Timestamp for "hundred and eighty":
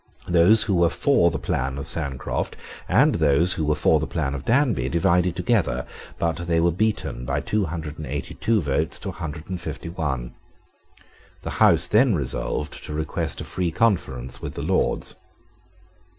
7.65-8.33